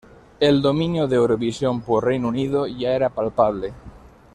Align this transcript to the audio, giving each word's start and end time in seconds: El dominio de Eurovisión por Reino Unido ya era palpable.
El 0.39 0.63
dominio 0.63 1.07
de 1.07 1.17
Eurovisión 1.17 1.81
por 1.81 2.03
Reino 2.05 2.29
Unido 2.29 2.65
ya 2.65 2.89
era 2.93 3.09
palpable. 3.11 3.71